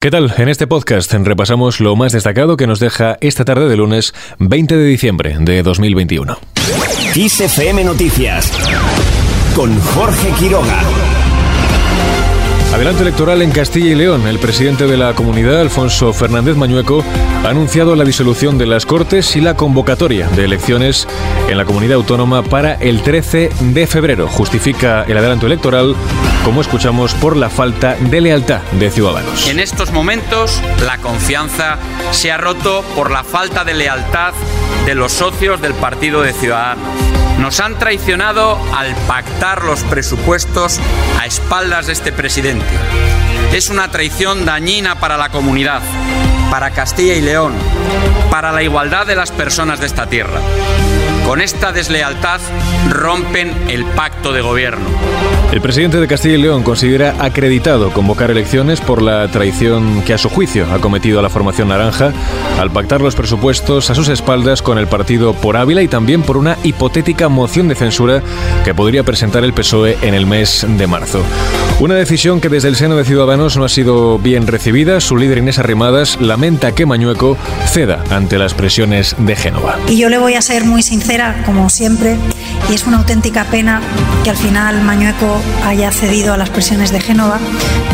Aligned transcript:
¿Qué 0.00 0.12
tal? 0.12 0.32
En 0.38 0.48
este 0.48 0.68
podcast 0.68 1.12
repasamos 1.12 1.80
lo 1.80 1.96
más 1.96 2.12
destacado 2.12 2.56
que 2.56 2.68
nos 2.68 2.78
deja 2.78 3.18
esta 3.20 3.44
tarde 3.44 3.68
de 3.68 3.76
lunes 3.76 4.14
20 4.38 4.76
de 4.76 4.84
diciembre 4.84 5.36
de 5.40 5.64
2021. 5.64 6.38
XFM 7.14 7.82
Noticias 7.82 8.52
con 9.56 9.76
Jorge 9.80 10.30
Quiroga. 10.38 11.27
Adelanto 12.72 13.02
electoral 13.02 13.40
en 13.40 13.50
Castilla 13.50 13.90
y 13.90 13.94
León. 13.94 14.26
El 14.26 14.38
presidente 14.38 14.86
de 14.86 14.98
la 14.98 15.14
comunidad, 15.14 15.60
Alfonso 15.60 16.12
Fernández 16.12 16.56
Mañueco, 16.56 17.02
ha 17.44 17.48
anunciado 17.48 17.96
la 17.96 18.04
disolución 18.04 18.58
de 18.58 18.66
las 18.66 18.84
Cortes 18.84 19.36
y 19.36 19.40
la 19.40 19.56
convocatoria 19.56 20.28
de 20.28 20.44
elecciones 20.44 21.08
en 21.48 21.56
la 21.56 21.64
comunidad 21.64 21.94
autónoma 21.94 22.42
para 22.42 22.74
el 22.74 23.02
13 23.02 23.50
de 23.58 23.86
febrero. 23.86 24.28
Justifica 24.28 25.04
el 25.08 25.16
adelanto 25.16 25.46
electoral, 25.46 25.96
como 26.44 26.60
escuchamos, 26.60 27.14
por 27.14 27.36
la 27.36 27.48
falta 27.48 27.96
de 27.96 28.20
lealtad 28.20 28.60
de 28.72 28.90
ciudadanos. 28.90 29.48
En 29.48 29.60
estos 29.60 29.90
momentos, 29.90 30.62
la 30.84 30.98
confianza 30.98 31.78
se 32.10 32.30
ha 32.30 32.36
roto 32.36 32.84
por 32.94 33.10
la 33.10 33.24
falta 33.24 33.64
de 33.64 33.74
lealtad 33.74 34.34
de 34.84 34.94
los 34.94 35.12
socios 35.12 35.60
del 35.62 35.72
Partido 35.72 36.20
de 36.20 36.34
Ciudadanos. 36.34 37.07
Nos 37.38 37.60
han 37.60 37.78
traicionado 37.78 38.58
al 38.74 38.94
pactar 39.06 39.64
los 39.64 39.82
presupuestos 39.84 40.80
a 41.18 41.26
espaldas 41.26 41.86
de 41.86 41.92
este 41.92 42.12
presidente. 42.12 42.66
Es 43.52 43.70
una 43.70 43.88
traición 43.90 44.44
dañina 44.44 45.00
para 45.00 45.16
la 45.16 45.30
comunidad, 45.30 45.80
para 46.50 46.70
Castilla 46.72 47.14
y 47.14 47.20
León, 47.20 47.54
para 48.30 48.52
la 48.52 48.62
igualdad 48.62 49.06
de 49.06 49.16
las 49.16 49.30
personas 49.30 49.80
de 49.80 49.86
esta 49.86 50.06
tierra. 50.06 50.40
Con 51.28 51.42
esta 51.42 51.72
deslealtad 51.72 52.40
rompen 52.88 53.52
el 53.68 53.84
pacto 53.84 54.32
de 54.32 54.40
gobierno. 54.40 54.86
El 55.52 55.60
presidente 55.60 56.00
de 56.00 56.08
Castilla 56.08 56.36
y 56.36 56.40
León 56.40 56.62
considera 56.62 57.16
acreditado 57.18 57.92
convocar 57.92 58.30
elecciones 58.30 58.80
por 58.80 59.02
la 59.02 59.28
traición 59.30 60.00
que 60.06 60.14
a 60.14 60.18
su 60.18 60.30
juicio 60.30 60.64
ha 60.72 60.78
cometido 60.80 61.18
a 61.18 61.22
la 61.22 61.28
formación 61.28 61.68
naranja 61.68 62.14
al 62.58 62.70
pactar 62.70 63.02
los 63.02 63.14
presupuestos 63.14 63.90
a 63.90 63.94
sus 63.94 64.08
espaldas 64.08 64.62
con 64.62 64.78
el 64.78 64.86
partido 64.86 65.34
por 65.34 65.58
Ávila 65.58 65.82
y 65.82 65.88
también 65.88 66.22
por 66.22 66.38
una 66.38 66.56
hipotética 66.64 67.28
moción 67.28 67.68
de 67.68 67.74
censura 67.74 68.22
que 68.64 68.72
podría 68.72 69.04
presentar 69.04 69.44
el 69.44 69.52
PSOE 69.52 69.98
en 70.00 70.14
el 70.14 70.24
mes 70.24 70.64
de 70.66 70.86
marzo. 70.86 71.22
Una 71.80 71.94
decisión 71.94 72.40
que 72.40 72.48
desde 72.48 72.66
el 72.66 72.74
seno 72.74 72.96
de 72.96 73.04
Ciudadanos 73.04 73.56
no 73.56 73.64
ha 73.64 73.68
sido 73.68 74.18
bien 74.18 74.48
recibida. 74.48 75.00
Su 75.00 75.16
líder 75.16 75.38
Inés 75.38 75.60
Arrimadas 75.60 76.20
lamenta 76.20 76.74
que 76.74 76.86
Mañueco 76.86 77.36
ceda 77.66 78.02
ante 78.10 78.36
las 78.36 78.52
presiones 78.52 79.14
de 79.16 79.36
Génova. 79.36 79.78
Y 79.86 79.96
yo 79.96 80.08
le 80.08 80.18
voy 80.18 80.34
a 80.34 80.42
ser 80.42 80.64
muy 80.64 80.82
sincera 80.82 81.44
como 81.46 81.70
siempre, 81.70 82.16
y 82.68 82.74
es 82.74 82.84
una 82.84 82.96
auténtica 82.96 83.44
pena 83.44 83.80
que 84.24 84.30
al 84.30 84.36
final 84.36 84.82
Mañueco 84.82 85.40
haya 85.64 85.92
cedido 85.92 86.32
a 86.32 86.36
las 86.36 86.50
presiones 86.50 86.90
de 86.90 87.00
Génova, 87.00 87.38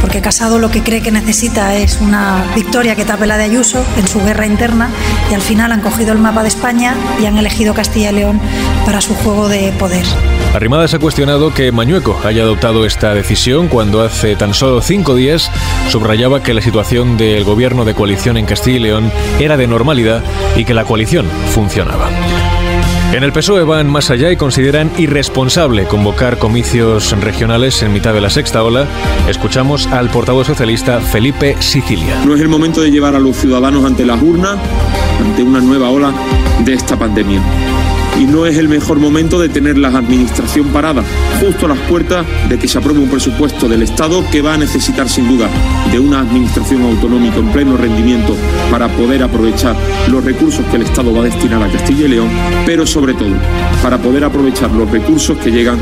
porque 0.00 0.20
Casado 0.20 0.60
lo 0.60 0.70
que 0.70 0.84
cree 0.84 1.02
que 1.02 1.10
necesita 1.10 1.74
es 1.74 2.00
una 2.00 2.44
victoria 2.54 2.94
que 2.94 3.04
tape 3.04 3.26
la 3.26 3.36
de 3.36 3.44
Ayuso 3.44 3.84
en 3.98 4.06
su 4.06 4.20
guerra 4.20 4.46
interna, 4.46 4.90
y 5.28 5.34
al 5.34 5.42
final 5.42 5.72
han 5.72 5.80
cogido 5.80 6.12
el 6.12 6.18
mapa 6.18 6.42
de 6.42 6.48
España 6.48 6.94
y 7.20 7.26
han 7.26 7.36
elegido 7.36 7.74
Castilla 7.74 8.12
y 8.12 8.14
León 8.14 8.40
para 8.86 9.00
su 9.00 9.12
juego 9.16 9.48
de 9.48 9.72
poder. 9.72 10.06
Arrimadas 10.54 10.92
ha 10.92 10.98
cuestionado 10.98 11.54
que 11.54 11.72
Mañueco 11.72 12.20
haya 12.24 12.42
adoptado 12.42 12.84
esta 12.84 13.14
decisión 13.14 13.68
cuando 13.68 14.02
hace 14.02 14.36
tan 14.36 14.52
solo 14.52 14.82
cinco 14.82 15.14
días 15.14 15.50
subrayaba 15.88 16.42
que 16.42 16.52
la 16.52 16.60
situación 16.60 17.16
del 17.16 17.44
gobierno 17.44 17.86
de 17.86 17.94
coalición 17.94 18.36
en 18.36 18.44
Castilla 18.44 18.76
y 18.76 18.80
León 18.80 19.12
era 19.40 19.56
de 19.56 19.66
normalidad 19.66 20.22
y 20.54 20.66
que 20.66 20.74
la 20.74 20.84
coalición 20.84 21.26
funcionaba. 21.54 22.10
En 23.14 23.22
el 23.22 23.32
PSOE 23.32 23.64
van 23.64 23.90
más 23.90 24.10
allá 24.10 24.30
y 24.30 24.36
consideran 24.36 24.90
irresponsable 24.98 25.86
convocar 25.86 26.38
comicios 26.38 27.18
regionales 27.18 27.82
en 27.82 27.92
mitad 27.92 28.12
de 28.12 28.20
la 28.20 28.30
sexta 28.30 28.62
ola. 28.62 28.86
Escuchamos 29.28 29.86
al 29.86 30.10
portavoz 30.10 30.46
socialista 30.46 31.00
Felipe 31.00 31.56
Sicilia. 31.60 32.22
No 32.26 32.34
es 32.34 32.40
el 32.42 32.48
momento 32.48 32.82
de 32.82 32.90
llevar 32.90 33.14
a 33.14 33.18
los 33.18 33.36
ciudadanos 33.36 33.84
ante 33.84 34.04
las 34.04 34.20
urnas, 34.20 34.58
ante 35.18 35.42
una 35.42 35.60
nueva 35.60 35.88
ola 35.88 36.12
de 36.64 36.74
esta 36.74 36.98
pandemia 36.98 37.40
y 38.20 38.24
no 38.24 38.46
es 38.46 38.56
el 38.56 38.68
mejor 38.68 38.98
momento 38.98 39.40
de 39.40 39.48
tener 39.48 39.78
la 39.78 39.88
administración 39.88 40.68
parada, 40.68 41.02
justo 41.40 41.66
a 41.66 41.70
las 41.70 41.78
puertas 41.80 42.26
de 42.48 42.58
que 42.58 42.68
se 42.68 42.78
apruebe 42.78 43.00
un 43.00 43.08
presupuesto 43.08 43.68
del 43.68 43.82
Estado 43.82 44.24
que 44.30 44.42
va 44.42 44.54
a 44.54 44.58
necesitar 44.58 45.08
sin 45.08 45.28
duda 45.28 45.48
de 45.90 45.98
una 45.98 46.20
administración 46.20 46.82
autonómica 46.82 47.36
en 47.36 47.52
pleno 47.52 47.76
rendimiento 47.76 48.36
para 48.72 48.88
poder 48.88 49.22
aprovechar 49.22 49.76
los 50.08 50.24
recursos 50.24 50.64
que 50.70 50.76
el 50.76 50.82
Estado 50.84 51.12
va 51.12 51.20
a 51.20 51.24
destinar 51.24 51.62
a 51.62 51.68
Castilla 51.68 52.06
y 52.06 52.08
León, 52.08 52.30
pero 52.64 52.86
sobre 52.86 53.12
todo 53.12 53.34
para 53.82 53.98
poder 53.98 54.24
aprovechar 54.24 54.70
los 54.70 54.90
recursos 54.90 55.36
que 55.36 55.50
llegan 55.50 55.78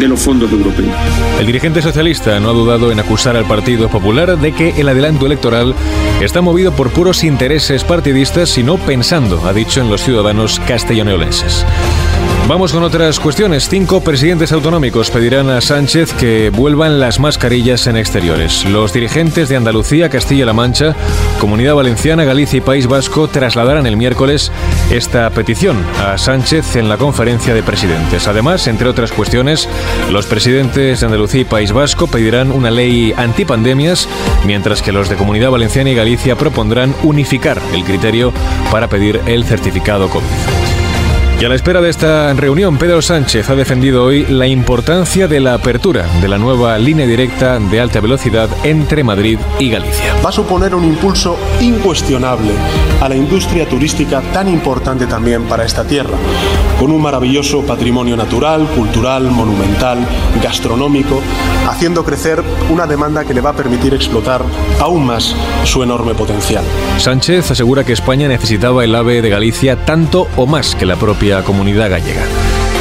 de 0.00 0.08
los 0.08 0.18
fondos 0.18 0.50
europeos. 0.50 0.90
El 1.38 1.46
dirigente 1.46 1.80
socialista 1.80 2.40
no 2.40 2.50
ha 2.50 2.52
dudado 2.52 2.90
en 2.90 2.98
acusar 2.98 3.36
al 3.36 3.44
Partido 3.44 3.88
Popular 3.88 4.36
de 4.36 4.50
que 4.52 4.70
el 4.70 4.88
adelanto 4.88 5.26
electoral 5.26 5.72
está 6.20 6.40
movido 6.40 6.72
por 6.72 6.90
puros 6.90 7.22
intereses 7.22 7.84
partidistas, 7.84 8.48
sino 8.48 8.76
pensando, 8.76 9.46
ha 9.46 9.52
dicho, 9.52 9.80
en 9.80 9.88
los 9.88 10.02
ciudadanos 10.02 10.60
castellaneolenses. 10.66 11.64
Vamos 12.48 12.72
con 12.72 12.82
otras 12.82 13.20
cuestiones. 13.20 13.68
Cinco 13.68 14.00
presidentes 14.00 14.50
autonómicos 14.52 15.10
pedirán 15.10 15.48
a 15.48 15.60
Sánchez 15.60 16.12
que 16.12 16.50
vuelvan 16.50 16.98
las 16.98 17.20
mascarillas 17.20 17.86
en 17.86 17.96
exteriores. 17.96 18.64
Los 18.64 18.92
dirigentes 18.92 19.48
de 19.48 19.56
Andalucía, 19.56 20.10
Castilla-La 20.10 20.52
Mancha, 20.52 20.96
Comunidad 21.40 21.76
Valenciana, 21.76 22.24
Galicia 22.24 22.58
y 22.58 22.60
País 22.60 22.88
Vasco 22.88 23.28
trasladarán 23.28 23.86
el 23.86 23.96
miércoles 23.96 24.50
esta 24.90 25.30
petición 25.30 25.76
a 26.04 26.18
Sánchez 26.18 26.76
en 26.76 26.88
la 26.88 26.98
conferencia 26.98 27.54
de 27.54 27.62
presidentes. 27.62 28.26
Además, 28.26 28.66
entre 28.66 28.88
otras 28.88 29.12
cuestiones, 29.12 29.68
los 30.10 30.26
presidentes 30.26 31.00
de 31.00 31.06
Andalucía 31.06 31.42
y 31.42 31.44
País 31.44 31.72
Vasco 31.72 32.08
pedirán 32.08 32.50
una 32.50 32.72
ley 32.72 33.14
antipandemias, 33.16 34.08
mientras 34.44 34.82
que 34.82 34.92
los 34.92 35.08
de 35.08 35.16
Comunidad 35.16 35.52
Valenciana 35.52 35.90
y 35.90 35.94
Galicia 35.94 36.36
propondrán 36.36 36.94
unificar 37.04 37.62
el 37.72 37.84
criterio 37.84 38.32
para 38.72 38.88
pedir 38.88 39.20
el 39.26 39.44
certificado 39.44 40.10
COVID. 40.10 40.71
Y 41.42 41.44
a 41.44 41.48
la 41.48 41.56
espera 41.56 41.80
de 41.80 41.90
esta 41.90 42.32
reunión, 42.34 42.78
Pedro 42.78 43.02
Sánchez 43.02 43.50
ha 43.50 43.56
defendido 43.56 44.04
hoy 44.04 44.24
la 44.26 44.46
importancia 44.46 45.26
de 45.26 45.40
la 45.40 45.54
apertura 45.54 46.06
de 46.20 46.28
la 46.28 46.38
nueva 46.38 46.78
línea 46.78 47.04
directa 47.04 47.58
de 47.58 47.80
alta 47.80 47.98
velocidad 47.98 48.48
entre 48.62 49.02
Madrid 49.02 49.40
y 49.58 49.68
Galicia. 49.68 50.14
Va 50.24 50.28
a 50.28 50.32
suponer 50.32 50.72
un 50.72 50.84
impulso 50.84 51.36
incuestionable 51.60 52.52
a 53.00 53.08
la 53.08 53.16
industria 53.16 53.68
turística 53.68 54.20
tan 54.32 54.46
importante 54.46 55.08
también 55.08 55.42
para 55.46 55.64
esta 55.64 55.84
tierra, 55.84 56.16
con 56.78 56.92
un 56.92 57.02
maravilloso 57.02 57.66
patrimonio 57.66 58.16
natural, 58.16 58.68
cultural, 58.76 59.24
monumental, 59.24 59.98
gastronómico, 60.40 61.20
haciendo 61.68 62.04
crecer 62.04 62.40
una 62.70 62.86
demanda 62.86 63.24
que 63.24 63.34
le 63.34 63.40
va 63.40 63.50
a 63.50 63.56
permitir 63.56 63.94
explotar 63.94 64.44
aún 64.78 65.04
más 65.04 65.34
su 65.64 65.82
enorme 65.82 66.14
potencial. 66.14 66.62
Sánchez 66.98 67.50
asegura 67.50 67.82
que 67.82 67.94
España 67.94 68.28
necesitaba 68.28 68.84
el 68.84 68.94
AVE 68.94 69.22
de 69.22 69.28
Galicia 69.28 69.84
tanto 69.84 70.28
o 70.36 70.46
más 70.46 70.76
que 70.76 70.86
la 70.86 70.94
propia 70.94 71.31
comunidad 71.40 71.88
gallega. 71.88 72.26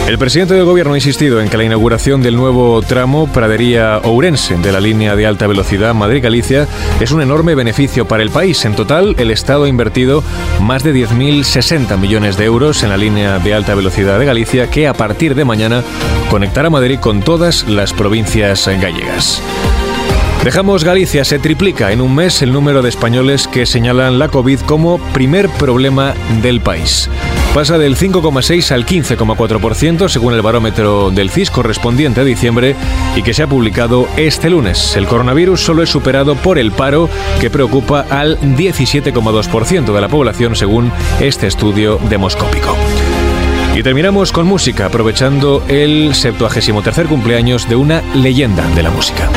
El 0.08 0.18
presidente 0.18 0.56
del 0.56 0.66
gobierno 0.66 0.94
ha 0.94 0.98
insistido 0.98 1.40
en 1.40 1.48
que 1.48 1.56
la 1.56 1.64
inauguración 1.64 2.22
del 2.22 2.36
nuevo 2.36 2.82
tramo 2.82 3.28
Pradería-Ourense 3.28 4.58
de 4.58 4.72
la 4.74 4.82
línea 4.82 5.16
de 5.16 5.26
alta 5.26 5.48
velocidad 5.48 5.94
Madrid-Galicia 5.94 6.68
es 7.00 7.12
un 7.12 7.22
enorme 7.22 7.56
beneficio 7.56 8.06
para 8.06 8.22
el 8.22 8.30
país. 8.30 8.66
En 8.66 8.76
total, 8.76 9.16
el 9.20 9.32
Estado 9.32 9.64
ha 9.64 9.70
invertido 9.70 10.22
más 10.60 10.84
de 10.84 10.94
10.060 10.94 11.98
millones 11.98 12.36
de 12.36 12.44
euros 12.44 12.84
en 12.84 12.90
la 12.90 12.98
línea 12.98 13.40
de 13.40 13.54
alta 13.54 13.74
velocidad 13.74 14.20
de 14.20 14.26
Galicia 14.26 14.70
que 14.70 14.88
a 14.88 14.94
partir 14.94 15.34
de 15.34 15.46
mañana 15.46 15.82
conectará 16.30 16.70
Madrid 16.70 17.00
con 17.00 17.22
todas 17.22 17.66
las 17.70 17.94
provincias 17.94 18.68
gallegas. 18.68 19.42
Dejamos 20.44 20.84
Galicia, 20.84 21.24
se 21.24 21.38
triplica 21.40 21.92
en 21.92 22.02
un 22.02 22.16
mes 22.16 22.42
el 22.42 22.52
número 22.52 22.82
de 22.82 22.90
españoles 22.90 23.48
que 23.48 23.68
señalan 23.68 24.18
la 24.18 24.28
COVID 24.28 24.60
como 24.62 24.98
primer 25.14 25.48
problema 25.50 26.16
del 26.42 26.60
país. 26.60 27.10
Pasa 27.54 27.78
del 27.78 27.98
5,6 27.98 28.72
al 28.72 28.86
15,4% 28.86 30.08
según 30.08 30.34
el 30.34 30.42
barómetro 30.42 31.12
del 31.12 31.30
CIS 31.30 31.52
correspondiente 31.52 32.22
a 32.22 32.24
diciembre 32.24 32.78
y 33.14 33.24
que 33.24 33.34
se 33.34 33.44
ha 33.44 33.48
publicado 33.48 34.08
este 34.16 34.50
lunes. 34.50 34.96
El 34.96 35.06
coronavirus 35.06 35.60
solo 35.60 35.84
es 35.84 35.90
superado 35.90 36.36
por 36.36 36.58
el 36.58 36.72
paro 36.72 37.10
que 37.42 37.50
preocupa 37.50 38.06
al 38.10 38.40
17,2% 38.40 39.94
de 39.94 40.02
la 40.02 40.08
población 40.08 40.56
según 40.56 40.94
este 41.20 41.48
estudio 41.48 42.00
demoscópico. 42.10 42.78
Y 43.76 43.84
terminamos 43.84 44.32
con 44.32 44.48
música, 44.48 44.86
aprovechando 44.86 45.62
el 45.68 46.16
73 46.16 47.08
cumpleaños 47.08 47.68
de 47.68 47.76
una 47.76 48.02
leyenda 48.16 48.66
de 48.76 48.84
la 48.84 48.92
música. 48.92 49.30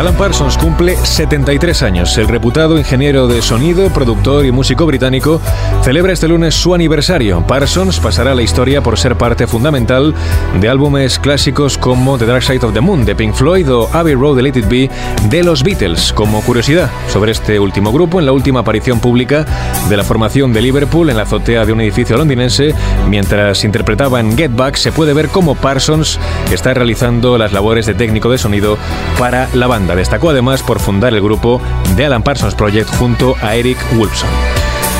Alan 0.00 0.14
Parsons 0.14 0.56
cumple 0.56 0.96
73 0.96 1.82
años. 1.82 2.16
El 2.16 2.26
reputado 2.26 2.78
ingeniero 2.78 3.28
de 3.28 3.42
sonido, 3.42 3.90
productor 3.90 4.46
y 4.46 4.50
músico 4.50 4.86
británico 4.86 5.42
celebra 5.82 6.14
este 6.14 6.26
lunes 6.26 6.54
su 6.54 6.74
aniversario. 6.74 7.46
Parsons 7.46 8.00
pasará 8.00 8.32
a 8.32 8.34
la 8.34 8.40
historia 8.40 8.82
por 8.82 8.98
ser 8.98 9.16
parte 9.16 9.46
fundamental 9.46 10.14
de 10.58 10.70
álbumes 10.70 11.18
clásicos 11.18 11.76
como 11.76 12.16
The 12.16 12.24
Dark 12.24 12.42
Side 12.42 12.64
of 12.64 12.72
the 12.72 12.80
Moon 12.80 13.04
de 13.04 13.14
Pink 13.14 13.34
Floyd 13.34 13.70
o 13.70 13.90
Abbey 13.92 14.14
Road 14.14 14.36
de 14.36 14.42
Let 14.42 14.58
It 14.60 14.68
Be 14.70 14.90
de 15.28 15.44
los 15.44 15.62
Beatles. 15.62 16.14
Como 16.14 16.40
curiosidad 16.40 16.90
sobre 17.12 17.32
este 17.32 17.60
último 17.60 17.92
grupo, 17.92 18.20
en 18.20 18.24
la 18.24 18.32
última 18.32 18.60
aparición 18.60 19.00
pública 19.00 19.44
de 19.90 19.98
la 19.98 20.04
formación 20.04 20.54
de 20.54 20.62
Liverpool 20.62 21.10
en 21.10 21.18
la 21.18 21.24
azotea 21.24 21.66
de 21.66 21.74
un 21.74 21.82
edificio 21.82 22.16
londinense, 22.16 22.74
mientras 23.06 23.64
interpretaba 23.64 24.18
en 24.18 24.34
Get 24.34 24.56
Back, 24.56 24.76
se 24.76 24.92
puede 24.92 25.12
ver 25.12 25.28
cómo 25.28 25.56
Parsons 25.56 26.18
está 26.50 26.72
realizando 26.72 27.36
las 27.36 27.52
labores 27.52 27.84
de 27.84 27.92
técnico 27.92 28.30
de 28.30 28.38
sonido 28.38 28.78
para 29.18 29.50
la 29.52 29.66
banda. 29.66 29.89
Destacó 29.94 30.30
además 30.30 30.62
por 30.62 30.80
fundar 30.80 31.14
el 31.14 31.22
grupo 31.22 31.60
The 31.96 32.06
Alan 32.06 32.22
Parsons 32.22 32.54
Project 32.54 32.88
junto 32.96 33.34
a 33.40 33.56
Eric 33.56 33.78
Wolfson. 33.96 34.30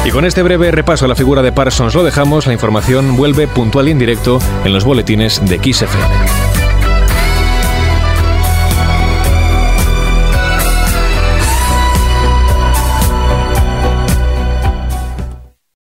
Y 0.05 0.11
con 0.11 0.25
este 0.25 0.43
breve 0.43 0.71
repaso 0.71 1.05
a 1.05 1.09
la 1.09 1.15
figura 1.15 1.43
de 1.43 1.53
Parsons 1.53 1.95
lo 1.95 2.05
dejamos. 2.05 2.47
La 2.47 2.53
información 2.53 3.17
vuelve 3.17 3.47
puntual 3.49 3.89
y 3.89 3.91
en 3.91 3.99
directo 3.99 4.39
en 4.65 4.73
los 4.73 4.85
boletines 4.85 5.43
de 5.45 5.59
XFM. 5.59 6.60